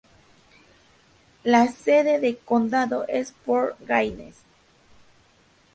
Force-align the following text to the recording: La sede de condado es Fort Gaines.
La 1.43 1.67
sede 1.67 2.19
de 2.19 2.35
condado 2.37 3.07
es 3.07 3.33
Fort 3.45 3.77
Gaines. 3.85 4.37